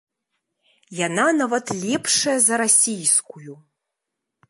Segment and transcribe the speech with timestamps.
[1.07, 3.51] Яна нават лепшая за расійскую.